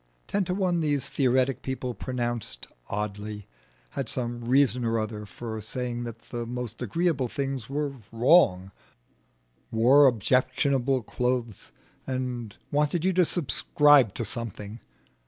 Ten 0.25 0.45
to 0.45 0.55
one 0.55 0.79
these 0.79 1.11
theoretic 1.11 1.61
people 1.61 1.93
pronounced 1.93 2.65
oddly, 2.89 3.45
had 3.91 4.09
some 4.09 4.43
reason 4.43 4.83
or 4.83 4.97
other 4.97 5.27
for 5.27 5.61
saying 5.61 6.05
that 6.05 6.29
the 6.31 6.47
most 6.47 6.81
agreeable 6.81 7.27
things 7.27 7.69
were 7.69 7.93
wrong, 8.11 8.71
wore 9.69 10.07
objectionable 10.07 11.03
clothes, 11.03 11.71
and 12.07 12.57
wanted 12.71 13.05
you 13.05 13.13
to 13.13 13.25
subscribe 13.25 14.15
to 14.15 14.25
something. 14.25 14.79